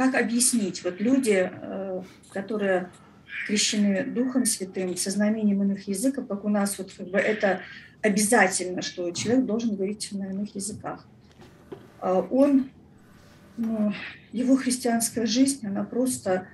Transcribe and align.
как 0.00 0.14
объяснить? 0.14 0.82
Вот 0.82 0.98
люди, 0.98 1.50
э, 1.52 2.02
которые 2.32 2.90
крещены 3.46 4.04
Духом 4.04 4.46
Святым, 4.46 4.96
со 4.96 5.10
знамением 5.10 5.62
иных 5.62 5.88
языков, 5.88 6.26
как 6.26 6.46
у 6.46 6.48
нас 6.48 6.78
вот 6.78 6.90
как 6.90 7.08
бы 7.08 7.18
это 7.18 7.60
обязательно, 8.00 8.80
что 8.80 9.10
человек 9.10 9.44
должен 9.44 9.76
говорить 9.76 10.08
на 10.12 10.30
иных 10.30 10.54
языках. 10.54 11.06
А 12.00 12.20
он, 12.20 12.70
ну, 13.58 13.92
его 14.32 14.56
христианская 14.56 15.26
жизнь, 15.26 15.66
она 15.66 15.84
просто 15.84 16.46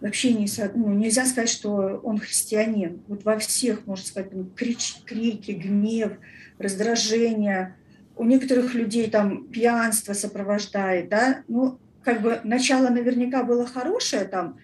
вообще 0.00 0.32
не, 0.32 0.48
ну, 0.74 0.94
нельзя 0.94 1.26
сказать, 1.26 1.50
что 1.50 2.00
он 2.02 2.16
христианин. 2.16 3.02
Вот 3.08 3.24
во 3.24 3.38
всех, 3.38 3.84
можно 3.84 4.06
сказать, 4.06 4.30
крич, 4.54 5.02
крики, 5.04 5.50
гнев, 5.50 6.12
раздражение. 6.56 7.76
У 8.16 8.24
некоторых 8.24 8.72
людей 8.72 9.10
там 9.10 9.48
пьянство 9.48 10.14
сопровождает, 10.14 11.10
да, 11.10 11.42
ну, 11.46 11.78
как 12.06 12.22
бы 12.22 12.40
начало 12.44 12.88
наверняка 12.88 13.42
было 13.42 13.66
хорошее 13.66 14.26
там, 14.26 14.58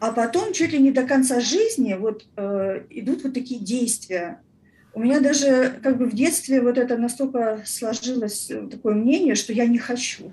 а 0.00 0.12
потом 0.12 0.54
чуть 0.54 0.72
ли 0.72 0.78
не 0.78 0.92
до 0.92 1.02
конца 1.02 1.38
жизни 1.40 1.92
вот 1.92 2.26
э, 2.36 2.84
идут 2.88 3.22
вот 3.22 3.34
такие 3.34 3.60
действия. 3.60 4.40
У 4.94 5.00
меня 5.00 5.20
даже 5.20 5.78
как 5.82 5.98
бы 5.98 6.06
в 6.06 6.14
детстве 6.14 6.62
вот 6.62 6.78
это 6.78 6.96
настолько 6.96 7.60
сложилось 7.66 8.50
э, 8.50 8.66
такое 8.68 8.94
мнение, 8.94 9.34
что 9.34 9.52
я 9.52 9.66
не 9.66 9.76
хочу. 9.76 10.32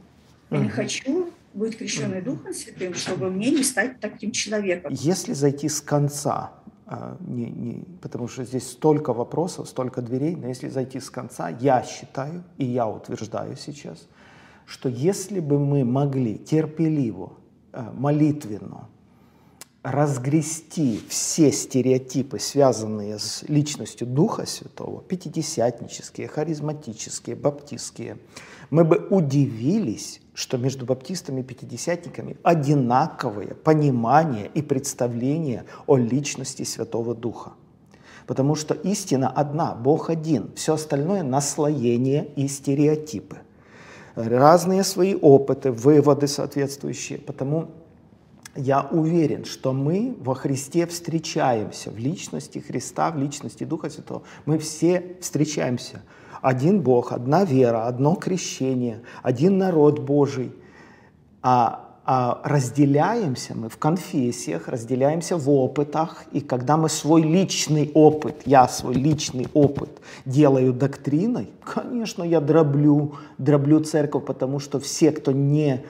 Я 0.52 0.59
не 0.59 0.70
хочу 0.70 1.31
быть 1.54 1.77
крещенной 1.77 2.21
Духом 2.21 2.54
Святым, 2.54 2.93
чтобы 2.93 3.29
мне 3.29 3.52
не 3.52 3.63
стать 3.63 3.99
таким 3.99 4.32
человеком. 4.32 4.93
Если 4.93 5.34
зайти 5.34 5.68
с 5.68 5.82
конца, 5.82 6.54
а, 6.85 7.18
не, 7.20 7.49
не, 7.49 7.84
потому 8.02 8.29
что 8.29 8.45
здесь 8.45 8.70
столько 8.70 9.12
вопросов, 9.12 9.68
столько 9.68 10.02
дверей, 10.02 10.38
но 10.38 10.48
если 10.48 10.70
зайти 10.70 11.02
с 11.02 11.09
конца, 11.09 11.49
я 11.49 11.84
считаю, 11.84 12.43
и 12.57 12.63
я 12.63 12.88
утверждаю 12.88 13.57
сейчас, 13.57 14.07
что 14.65 14.89
если 14.89 15.39
бы 15.39 15.59
мы 15.59 15.83
могли 15.83 16.38
терпеливо, 16.38 17.33
э, 17.73 17.83
молитвенно 17.93 18.89
разгрести 19.84 21.01
все 21.09 21.51
стереотипы, 21.51 22.40
связанные 22.40 23.18
с 23.18 23.43
личностью 23.48 24.05
Духа 24.05 24.45
Святого, 24.45 25.01
пятидесятнические, 25.01 26.27
харизматические, 26.27 27.35
баптистские, 27.35 28.20
мы 28.70 28.85
бы 28.85 29.07
удивились, 29.09 30.21
что 30.34 30.57
между 30.57 30.85
баптистами 30.85 31.41
и 31.41 31.43
пятидесятниками 31.43 32.37
одинаковое 32.43 33.55
понимание 33.55 34.49
и 34.53 34.62
представление 34.62 35.65
о 35.87 35.98
личности 35.98 36.63
Святого 36.63 37.15
Духа. 37.15 37.53
Потому 38.27 38.55
что 38.55 38.75
истина 38.75 39.29
одна, 39.29 39.73
Бог 39.73 40.09
один, 40.09 40.51
все 40.55 40.75
остальное 40.75 41.23
наслоение 41.23 42.27
и 42.35 42.48
стереотипы. 42.48 43.40
Разные 44.15 44.84
свои 44.84 45.15
опыты, 45.15 45.71
выводы 45.71 46.27
соответствующие. 46.27 47.20
Потому 47.20 47.70
я 48.55 48.87
уверен, 48.91 49.45
что 49.45 49.73
мы 49.73 50.15
во 50.20 50.35
Христе 50.35 50.85
встречаемся 50.85 51.91
в 51.91 51.98
личности 51.98 52.59
Христа, 52.59 53.12
в 53.12 53.18
личности 53.18 53.63
Духа 53.63 53.90
Святого. 53.90 54.23
Мы 54.45 54.57
все 54.57 55.15
встречаемся– 55.21 56.01
один 56.41 56.81
Бог, 56.81 57.12
одна 57.12 57.45
вера, 57.45 57.87
одно 57.87 58.15
крещение, 58.15 59.01
один 59.21 59.57
народ 59.59 59.99
Божий. 59.99 60.51
А, 61.43 61.90
а 62.04 62.41
разделяемся 62.44 63.55
мы 63.55 63.70
в 63.70 63.77
конфессиях, 63.77 64.68
разделяемся 64.68 65.38
в 65.38 65.50
опытах, 65.50 66.25
и 66.31 66.41
когда 66.41 66.75
мы 66.75 66.90
свой 66.90 67.22
личный 67.22 67.91
опыт, 67.94 68.41
я 68.46 68.68
свой 68.68 68.96
личный 68.96 69.47
опыт 69.53 69.90
делаю 70.25 70.74
доктриной, 70.74 71.50
конечно, 71.63 72.24
я 72.24 72.41
дроблю, 72.41 73.13
дроблю 73.38 73.81
церковь, 73.81 74.25
потому 74.25 74.59
что 74.59 74.80
все, 74.80 75.12
кто 75.12 75.31
не 75.31 75.84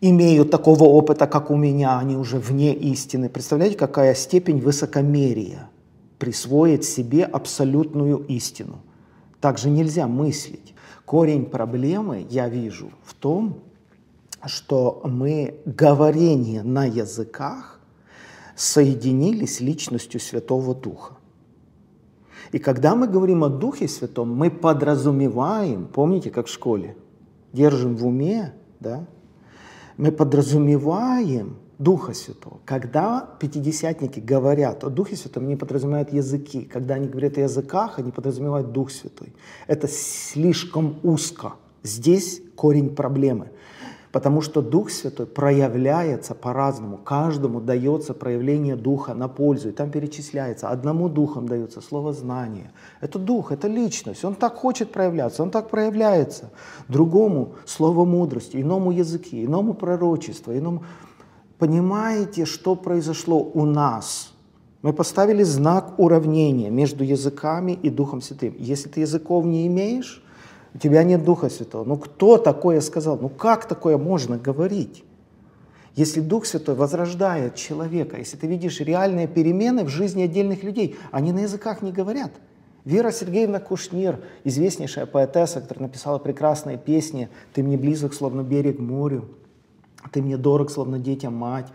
имеют 0.00 0.50
такого 0.50 0.84
опыта, 0.84 1.26
как 1.26 1.50
у 1.50 1.56
меня, 1.56 1.98
они 1.98 2.16
уже 2.16 2.38
вне 2.38 2.74
истины. 2.74 3.28
Представляете, 3.28 3.76
какая 3.76 4.14
степень 4.14 4.60
высокомерия 4.60 5.70
присвоить 6.18 6.84
себе 6.84 7.24
абсолютную 7.24 8.18
истину. 8.26 8.80
Также 9.40 9.70
нельзя 9.70 10.06
мыслить. 10.06 10.74
Корень 11.04 11.46
проблемы, 11.46 12.26
я 12.28 12.48
вижу, 12.48 12.90
в 13.04 13.14
том, 13.14 13.60
что 14.48 15.02
мы 15.04 15.60
говорение 15.64 16.62
на 16.62 16.84
языках 16.84 17.80
соединили 18.56 19.46
с 19.46 19.60
личностью 19.60 20.20
Святого 20.20 20.74
Духа. 20.74 21.14
И 22.52 22.58
когда 22.58 22.96
мы 22.96 23.06
говорим 23.06 23.44
о 23.44 23.48
Духе 23.48 23.86
Святом, 23.86 24.34
мы 24.34 24.50
подразумеваем, 24.50 25.86
помните, 25.86 26.30
как 26.30 26.46
в 26.46 26.50
школе, 26.50 26.96
держим 27.52 27.96
в 27.96 28.06
уме, 28.06 28.54
да, 28.80 29.06
мы 29.96 30.10
подразумеваем 30.10 31.56
Духа 31.78 32.12
Святого. 32.12 32.60
Когда 32.64 33.28
пятидесятники 33.38 34.20
говорят 34.20 34.84
о 34.84 34.90
Духе 34.90 35.16
Святом, 35.16 35.44
они 35.44 35.56
подразумевают 35.56 36.12
языки. 36.12 36.62
Когда 36.62 36.94
они 36.94 37.08
говорят 37.08 37.38
о 37.38 37.42
языках, 37.42 37.98
они 37.98 38.10
подразумевают 38.10 38.72
Дух 38.72 38.90
Святой. 38.90 39.32
Это 39.66 39.88
слишком 39.88 40.98
узко. 41.02 41.54
Здесь 41.82 42.42
корень 42.56 42.94
проблемы. 42.94 43.52
Потому 44.12 44.40
что 44.40 44.60
Дух 44.60 44.90
Святой 44.90 45.26
проявляется 45.26 46.34
по-разному. 46.34 46.98
Каждому 46.98 47.60
дается 47.60 48.12
проявление 48.12 48.74
Духа 48.74 49.14
на 49.14 49.28
пользу. 49.28 49.68
И 49.68 49.72
там 49.72 49.90
перечисляется. 49.90 50.68
Одному 50.68 51.08
Духом 51.08 51.48
дается 51.48 51.80
слово 51.80 52.12
знания. 52.12 52.72
Это 53.00 53.20
Дух, 53.20 53.52
это 53.52 53.68
личность. 53.68 54.24
Он 54.24 54.34
так 54.34 54.56
хочет 54.56 54.90
проявляться, 54.90 55.42
он 55.42 55.50
так 55.50 55.70
проявляется. 55.70 56.50
Другому 56.88 57.54
слово 57.66 58.04
мудрости, 58.04 58.60
иному 58.60 58.90
языке, 58.90 59.44
иному 59.44 59.74
пророчество, 59.74 60.58
иному 60.58 60.82
понимаете, 61.58 62.46
что 62.46 62.74
произошло 62.74 63.38
у 63.38 63.64
нас? 63.64 64.32
Мы 64.82 64.92
поставили 64.92 65.44
знак 65.44 65.98
уравнения 65.98 66.70
между 66.70 67.04
языками 67.04 67.78
и 67.82 67.90
Духом 67.90 68.22
Святым. 68.22 68.54
Если 68.58 68.88
ты 68.88 69.00
языков 69.00 69.44
не 69.44 69.66
имеешь, 69.66 70.22
у 70.74 70.78
тебя 70.78 71.02
нет 71.02 71.24
Духа 71.24 71.48
Святого. 71.48 71.84
Ну 71.84 71.96
кто 71.96 72.38
такое 72.38 72.80
сказал? 72.80 73.18
Ну 73.18 73.28
как 73.28 73.66
такое 73.66 73.98
можно 73.98 74.38
говорить? 74.38 75.04
Если 75.96 76.20
Дух 76.20 76.46
Святой 76.46 76.76
возрождает 76.76 77.56
человека, 77.56 78.16
если 78.16 78.36
ты 78.36 78.46
видишь 78.46 78.80
реальные 78.80 79.26
перемены 79.26 79.84
в 79.84 79.88
жизни 79.88 80.22
отдельных 80.22 80.62
людей, 80.62 80.96
они 81.10 81.32
на 81.32 81.40
языках 81.40 81.82
не 81.82 81.92
говорят. 81.92 82.30
Вера 82.84 83.10
Сергеевна 83.10 83.58
Кушнир, 83.60 84.20
известнейшая 84.44 85.06
поэтесса, 85.06 85.60
которая 85.60 85.88
написала 85.88 86.18
прекрасные 86.18 86.78
песни 86.78 87.28
«Ты 87.52 87.62
мне 87.62 87.76
близок, 87.76 88.14
словно 88.14 88.42
берег 88.42 88.78
морю», 88.78 89.28
ты 90.12 90.22
мне 90.22 90.36
дорог, 90.36 90.70
словно 90.70 90.98
детям 90.98 91.34
мать. 91.34 91.66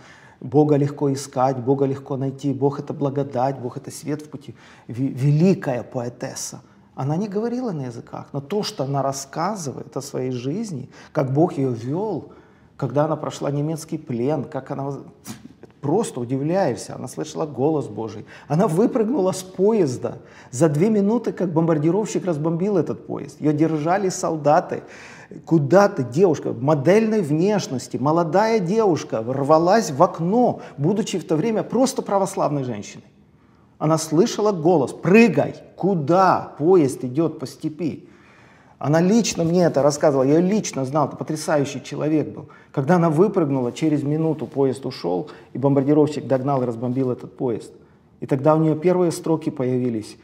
Бога 0.42 0.76
легко 0.76 1.12
искать, 1.14 1.58
Бога 1.58 1.86
легко 1.86 2.18
найти. 2.18 2.54
Бог— 2.54 2.80
это 2.82 2.94
благодать, 2.94 3.60
Бог— 3.60 3.78
это 3.80 3.92
свет 3.92 4.22
в 4.22 4.30
пути. 4.30 4.56
Великая 4.88 5.84
поэтесса. 5.84 6.62
Она 6.96 7.18
не 7.18 7.28
говорила 7.28 7.72
на 7.72 7.88
языках, 7.88 8.28
но 8.32 8.40
то, 8.40 8.64
что 8.64 8.86
она 8.86 9.02
рассказывает 9.02 9.96
о 9.98 10.02
своей 10.02 10.32
жизни, 10.32 10.90
как 11.12 11.34
Бог 11.34 11.58
ее 11.58 11.72
вел, 11.72 12.32
когда 12.78 13.06
она 13.06 13.18
прошла 13.18 13.52
немецкий 13.52 13.98
плен, 13.98 14.46
как 14.46 14.72
она 14.72 14.94
просто 15.82 16.20
удивляешься. 16.20 16.96
Она 16.96 17.08
слышала 17.08 17.46
голос 17.46 17.88
Божий. 17.88 18.26
Она 18.48 18.68
выпрыгнула 18.68 19.34
с 19.34 19.44
поезда 19.44 20.18
за 20.52 20.70
две 20.70 20.90
минуты, 20.90 21.32
как 21.32 21.54
бомбардировщик 21.54 22.26
разбомбил 22.26 22.78
этот 22.78 23.06
поезд. 23.06 23.40
Ее 23.40 23.54
держали 23.54 24.10
солдаты. 24.10 24.84
Куда 25.46 25.90
ты, 25.90 26.04
девушка, 26.04 26.54
модельной 26.54 27.22
внешности, 27.22 27.98
молодая 27.98 28.60
девушка, 28.60 29.22
рвалась 29.22 29.92
в 29.92 30.02
окно, 30.02 30.62
будучи 30.78 31.20
в 31.20 31.28
то 31.28 31.36
время 31.36 31.64
просто 31.64 32.02
православной 32.02 32.64
женщиной. 32.64 33.06
Она 33.78 33.98
слышала 33.98 34.52
голос, 34.52 34.94
прыгай, 34.94 35.56
куда? 35.76 36.54
Поезд 36.58 37.04
идет 37.04 37.40
по 37.40 37.46
степи. 37.46 38.08
Она 38.78 39.02
лично 39.02 39.44
мне 39.44 39.64
это 39.64 39.82
рассказывала, 39.82 40.24
я 40.24 40.38
ее 40.38 40.42
лично 40.42 40.86
знал, 40.86 41.08
это 41.08 41.16
потрясающий 41.16 41.82
человек 41.84 42.30
был. 42.30 42.50
Когда 42.72 42.96
она 42.96 43.10
выпрыгнула, 43.10 43.72
через 43.72 44.04
минуту 44.04 44.48
поезд 44.48 44.86
ушел, 44.86 45.30
и 45.54 45.58
бомбардировщик 45.58 46.28
догнал 46.28 46.62
и 46.62 46.66
разбомбил 46.66 47.12
этот 47.12 47.36
поезд. 47.38 47.72
И 48.20 48.26
тогда 48.26 48.56
у 48.56 48.60
нее 48.60 48.76
первые 48.76 49.12
строки 49.12 49.50
появились. 49.50 50.18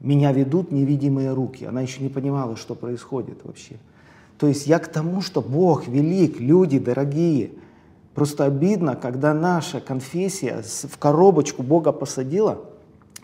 «Меня 0.00 0.32
ведут 0.32 0.70
невидимые 0.70 1.32
руки». 1.32 1.64
Она 1.64 1.80
еще 1.80 2.02
не 2.02 2.08
понимала, 2.08 2.56
что 2.56 2.74
происходит 2.74 3.40
вообще. 3.44 3.76
То 4.38 4.46
есть 4.46 4.66
я 4.66 4.78
к 4.78 4.86
тому, 4.86 5.20
что 5.20 5.40
Бог 5.42 5.88
велик, 5.88 6.38
люди 6.38 6.78
дорогие. 6.78 7.50
Просто 8.14 8.44
обидно, 8.44 8.94
когда 8.94 9.34
наша 9.34 9.80
конфессия 9.80 10.62
в 10.62 10.98
коробочку 10.98 11.64
Бога 11.64 11.90
посадила, 11.90 12.60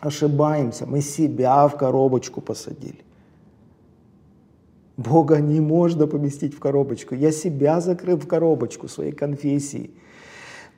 ошибаемся, 0.06 0.86
мы 0.86 1.00
себя 1.00 1.66
в 1.68 1.76
коробочку 1.76 2.40
посадили. 2.40 3.04
Бога 4.96 5.40
не 5.40 5.60
можно 5.60 6.06
поместить 6.06 6.54
в 6.54 6.60
коробочку. 6.60 7.14
Я 7.14 7.32
себя 7.32 7.80
закрыл 7.80 8.16
в 8.16 8.28
коробочку 8.28 8.88
своей 8.88 9.12
конфессии. 9.12 9.90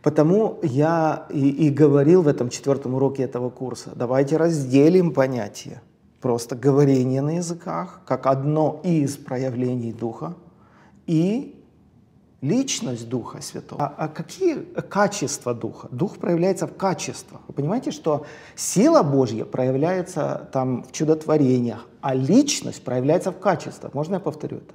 Потому 0.02 0.58
я 0.62 1.26
и, 1.30 1.66
и 1.66 1.70
говорил 1.70 2.22
в 2.22 2.28
этом 2.28 2.48
четвертом 2.48 2.94
уроке 2.94 3.24
этого 3.24 3.50
курса, 3.50 3.90
давайте 3.94 4.36
разделим 4.36 5.12
понятия 5.12 5.82
просто 6.26 6.56
говорение 6.56 7.22
на 7.22 7.36
языках, 7.36 8.00
как 8.04 8.26
одно 8.26 8.80
из 8.82 9.16
проявлений 9.16 9.92
Духа, 9.92 10.34
и 11.06 11.64
личность 12.40 13.08
Духа 13.08 13.40
Святого. 13.40 13.82
А, 13.82 13.94
а 13.96 14.08
какие 14.08 14.54
качества 14.88 15.54
Духа? 15.54 15.88
Дух 15.90 16.18
проявляется 16.18 16.66
в 16.66 16.76
качествах. 16.76 17.40
Вы 17.48 17.54
понимаете, 17.54 17.90
что 17.90 18.26
сила 18.54 19.02
Божья 19.02 19.44
проявляется 19.44 20.48
там 20.52 20.82
в 20.84 20.92
чудотворениях, 20.92 21.86
а 22.00 22.14
личность 22.14 22.82
проявляется 22.84 23.32
в 23.32 23.38
качествах. 23.38 23.94
Можно 23.94 24.14
я 24.14 24.20
повторю 24.20 24.58
это? 24.58 24.74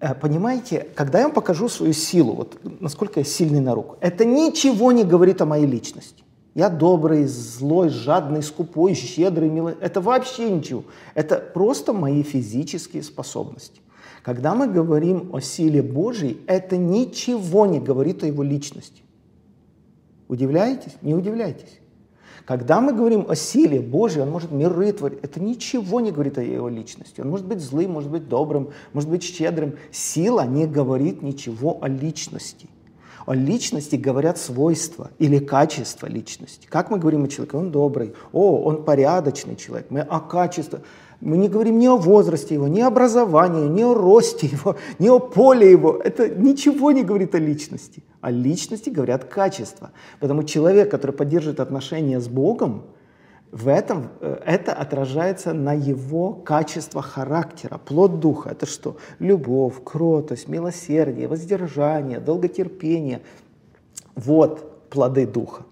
Э, 0.00 0.14
понимаете, 0.14 0.88
когда 0.94 1.18
я 1.18 1.24
вам 1.24 1.34
покажу 1.34 1.68
свою 1.68 1.92
силу, 1.92 2.34
вот 2.34 2.58
насколько 2.80 3.20
я 3.20 3.24
сильный 3.24 3.60
на 3.60 3.74
руку, 3.74 3.96
это 4.00 4.24
ничего 4.24 4.92
не 4.92 5.04
говорит 5.04 5.40
о 5.40 5.46
моей 5.46 5.66
личности. 5.66 6.24
Я 6.54 6.68
добрый, 6.68 7.26
злой, 7.26 7.88
жадный, 7.88 8.42
скупой, 8.42 8.94
щедрый, 8.94 9.50
милый. 9.50 9.74
Это 9.80 10.00
вообще 10.00 10.48
ничего. 10.50 10.84
Это 11.14 11.36
просто 11.36 11.92
мои 11.92 12.22
физические 12.22 13.02
способности. 13.02 13.80
Когда 14.24 14.54
мы 14.54 14.68
говорим 14.68 15.28
о 15.34 15.40
силе 15.40 15.82
Божьей, 15.82 16.40
это 16.46 16.78
ничего 16.78 17.66
не 17.66 17.78
говорит 17.78 18.22
о 18.24 18.26
его 18.26 18.42
личности. 18.42 19.02
Удивляетесь? 20.28 20.94
Не 21.02 21.14
удивляйтесь. 21.14 21.78
Когда 22.46 22.80
мы 22.80 22.94
говорим 22.94 23.26
о 23.28 23.36
силе 23.36 23.80
Божьей, 23.80 24.22
он 24.22 24.30
может 24.30 24.50
миры 24.50 24.92
творить. 24.92 25.18
Это 25.20 25.40
ничего 25.40 26.00
не 26.00 26.10
говорит 26.10 26.38
о 26.38 26.42
его 26.42 26.70
личности. 26.70 27.20
Он 27.20 27.28
может 27.28 27.46
быть 27.46 27.60
злым, 27.60 27.92
может 27.92 28.10
быть 28.10 28.26
добрым, 28.26 28.70
может 28.94 29.10
быть 29.10 29.22
щедрым. 29.22 29.74
Сила 29.92 30.46
не 30.46 30.66
говорит 30.66 31.20
ничего 31.20 31.78
о 31.82 31.88
личности. 31.88 32.70
О 33.26 33.34
личности 33.34 33.96
говорят 33.96 34.38
свойства 34.38 35.10
или 35.18 35.38
качество 35.38 36.06
личности. 36.06 36.66
Как 36.70 36.90
мы 36.90 36.98
говорим 36.98 37.24
о 37.24 37.28
человеке? 37.28 37.58
Он 37.58 37.70
добрый, 37.70 38.14
о, 38.32 38.62
он 38.62 38.84
порядочный 38.84 39.56
человек. 39.56 39.90
Мы 39.90 40.00
о 40.00 40.20
качестве. 40.20 40.80
Мы 41.24 41.38
не 41.38 41.48
говорим 41.48 41.78
ни 41.78 41.86
о 41.86 41.96
возрасте 41.96 42.54
его, 42.54 42.68
ни 42.68 42.80
о 42.80 42.88
образовании, 42.88 43.66
ни 43.66 43.82
о 43.82 43.94
росте 43.94 44.46
его, 44.46 44.76
ни 44.98 45.08
о 45.08 45.18
поле 45.18 45.70
его. 45.70 45.98
Это 46.04 46.28
ничего 46.28 46.92
не 46.92 47.02
говорит 47.02 47.34
о 47.34 47.38
личности. 47.38 48.02
О 48.20 48.30
личности 48.30 48.90
говорят 48.90 49.24
качества. 49.24 49.92
Потому 50.20 50.42
человек, 50.42 50.90
который 50.90 51.12
поддерживает 51.12 51.60
отношения 51.60 52.20
с 52.20 52.28
Богом, 52.28 52.82
в 53.52 53.68
этом 53.68 54.10
э, 54.20 54.38
это 54.44 54.74
отражается 54.74 55.54
на 55.54 55.72
его 55.72 56.34
качество 56.34 57.00
характера, 57.00 57.78
плод 57.82 58.20
духа. 58.20 58.50
Это 58.50 58.66
что? 58.66 58.98
Любовь, 59.18 59.82
кротость, 59.82 60.48
милосердие, 60.48 61.26
воздержание, 61.26 62.20
долготерпение. 62.20 63.22
Вот 64.14 64.90
плоды 64.90 65.26
духа. 65.26 65.62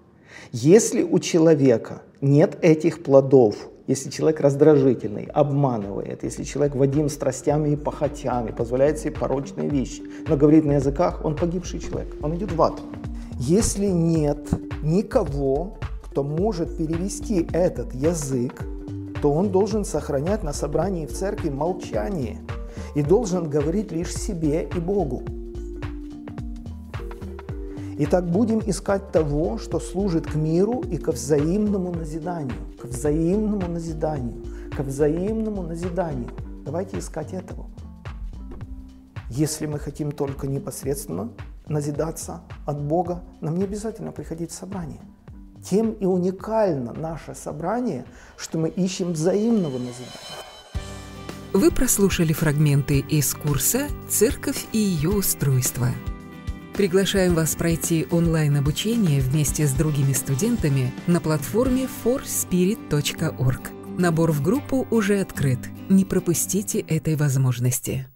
Если 0.51 1.03
у 1.03 1.19
человека 1.19 2.01
нет 2.23 2.57
этих 2.63 3.03
плодов, 3.03 3.69
если 3.87 4.11
человек 4.11 4.41
раздражительный, 4.41 5.25
обманывает, 5.25 6.23
если 6.23 6.45
человек 6.45 6.75
водим 6.75 7.09
страстями 7.09 7.71
и 7.71 7.77
похотями, 7.77 8.53
позволяет 8.53 8.99
себе 8.99 9.13
порочные 9.13 9.69
вещи, 9.69 10.03
но 10.29 10.37
говорит 10.37 10.65
на 10.65 10.73
языках, 10.73 11.25
он 11.25 11.37
погибший 11.37 11.81
человек, 11.81 12.15
он 12.23 12.37
идет 12.37 12.53
в 12.53 12.63
ад. 12.63 12.81
Если 13.39 13.87
нет 13.87 14.39
никого, 14.83 15.79
кто 16.05 16.23
может 16.23 16.77
перевести 16.77 17.49
этот 17.53 17.95
язык, 17.95 18.65
то 19.21 19.33
он 19.33 19.51
должен 19.51 19.85
сохранять 19.85 20.43
на 20.43 20.53
собрании 20.53 21.07
в 21.07 21.13
церкви 21.13 21.49
молчание 21.49 22.39
и 22.95 23.03
должен 23.03 23.49
говорить 23.49 23.93
лишь 23.93 24.15
себе 24.15 24.69
и 24.75 24.79
Богу. 24.79 25.23
Итак, 27.99 28.31
будем 28.31 28.61
искать 28.65 29.13
того, 29.13 29.59
что 29.59 29.79
служит 29.79 30.27
к 30.27 30.35
миру 30.35 30.81
и 30.81 30.97
ко 30.97 31.13
взаимному 31.13 31.93
назиданию, 31.93 32.57
к 32.81 32.87
взаимному 32.87 33.69
назиданию, 33.69 34.43
к 34.75 34.81
взаимному 34.81 35.63
назиданию. 35.63 36.31
Давайте 36.65 36.99
искать 36.99 37.35
этого. 37.35 37.67
Если 39.29 39.67
мы 39.67 39.79
хотим 39.79 40.11
только 40.13 40.47
непосредственно 40.47 41.31
назидаться 41.69 42.41
от 42.67 42.83
Бога, 42.83 43.23
нам 43.41 43.57
не 43.57 43.65
обязательно 43.65 44.11
приходить 44.13 44.51
в 44.51 44.55
собрание. 44.55 45.01
Тем 45.63 45.93
и 45.93 46.07
уникально 46.07 46.93
наше 46.93 47.35
собрание, 47.35 48.05
что 48.37 48.59
мы 48.59 48.69
ищем 48.69 49.13
взаимного 49.13 49.79
назидания. 49.79 50.43
Вы 51.53 51.71
прослушали 51.71 52.33
фрагменты 52.33 53.01
из 53.01 53.35
курса 53.35 53.87
«Церковь 54.09 54.67
и 54.73 54.79
ее 54.79 55.11
устройство». 55.11 55.89
Приглашаем 56.75 57.35
вас 57.35 57.55
пройти 57.55 58.07
онлайн-обучение 58.11 59.21
вместе 59.21 59.67
с 59.67 59.73
другими 59.73 60.15
студентами 60.15 60.93
на 61.07 61.21
платформе 61.21 61.87
forspirit.org. 62.05 63.61
Набор 63.99 64.33
в 64.33 64.43
группу 64.43 64.87
уже 64.91 65.21
открыт. 65.21 65.59
Не 65.91 66.07
пропустите 66.07 66.81
этой 66.81 67.15
возможности. 67.17 68.07